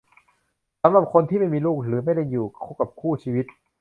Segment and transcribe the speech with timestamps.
[0.81, 2.45] สำหรับคนที่ไม่มีลูกหรือไม่ได้อยู่
[2.79, 3.45] กับคู่ชีวิต